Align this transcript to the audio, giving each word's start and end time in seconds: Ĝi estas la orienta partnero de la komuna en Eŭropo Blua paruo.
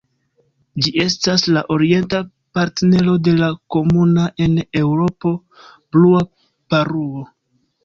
Ĝi 0.85 0.93
estas 1.01 1.43
la 1.57 1.61
orienta 1.75 2.21
partnero 2.59 3.13
de 3.29 3.35
la 3.43 3.51
komuna 3.77 4.25
en 4.47 4.57
Eŭropo 4.83 5.37
Blua 5.77 6.27
paruo. 6.75 7.25